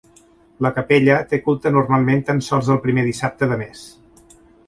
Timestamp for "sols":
2.47-2.73